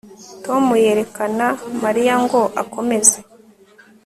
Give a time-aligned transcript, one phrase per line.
[0.45, 1.45] Tom yerekana
[1.83, 3.17] Mariya ngo akomeze